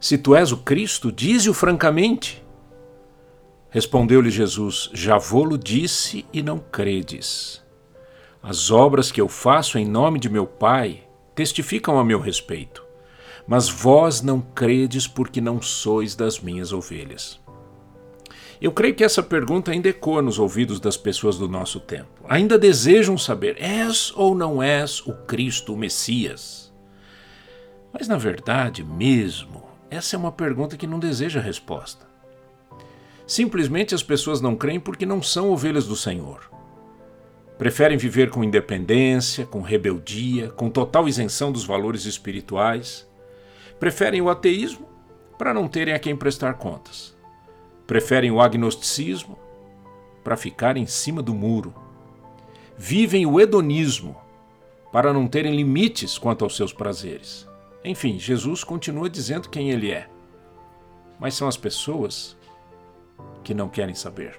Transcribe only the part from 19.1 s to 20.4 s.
pergunta ainda ecoa nos